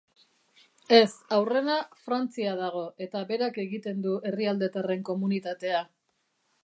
Ez, 0.99 1.09
aurrena 1.35 1.75
Frantzia 2.07 2.55
dago, 2.61 2.81
eta 3.07 3.21
berak 3.33 3.59
egiten 3.65 4.01
du 4.07 4.15
herrialdetarren 4.31 5.05
komunitatea. 5.11 5.85